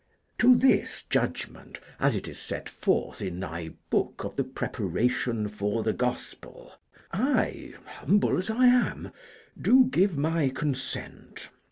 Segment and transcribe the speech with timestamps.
[0.39, 5.83] To this judgment, as it is set forth in thy Book of the Preparation for
[5.83, 6.73] the Gospel,
[7.11, 9.11] I, humble as I am,
[9.61, 11.51] do give my consent.